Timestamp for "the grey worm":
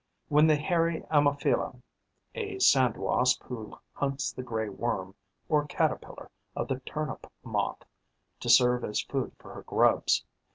4.31-5.13